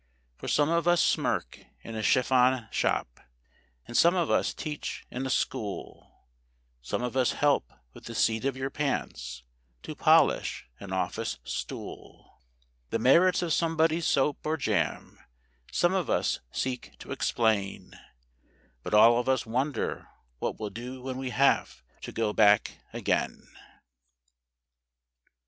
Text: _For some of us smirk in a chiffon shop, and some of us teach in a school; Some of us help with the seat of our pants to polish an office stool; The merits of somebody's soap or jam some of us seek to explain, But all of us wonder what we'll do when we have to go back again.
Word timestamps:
_For 0.39 0.49
some 0.49 0.69
of 0.71 0.87
us 0.87 0.99
smirk 0.99 1.59
in 1.83 1.93
a 1.95 2.01
chiffon 2.01 2.67
shop, 2.71 3.19
and 3.85 3.95
some 3.95 4.15
of 4.15 4.31
us 4.31 4.51
teach 4.51 5.05
in 5.11 5.27
a 5.27 5.29
school; 5.29 6.23
Some 6.81 7.03
of 7.03 7.15
us 7.15 7.33
help 7.33 7.71
with 7.93 8.05
the 8.05 8.15
seat 8.15 8.43
of 8.45 8.59
our 8.59 8.71
pants 8.71 9.43
to 9.83 9.93
polish 9.93 10.65
an 10.79 10.91
office 10.91 11.37
stool; 11.43 12.41
The 12.89 12.97
merits 12.97 13.43
of 13.43 13.53
somebody's 13.53 14.07
soap 14.07 14.43
or 14.43 14.57
jam 14.57 15.19
some 15.71 15.93
of 15.93 16.09
us 16.09 16.39
seek 16.51 16.97
to 16.97 17.11
explain, 17.11 17.93
But 18.81 18.95
all 18.95 19.19
of 19.19 19.29
us 19.29 19.45
wonder 19.45 20.07
what 20.39 20.59
we'll 20.59 20.71
do 20.71 21.03
when 21.03 21.17
we 21.19 21.29
have 21.29 21.83
to 22.01 22.11
go 22.11 22.33
back 22.33 22.79
again. 22.91 23.47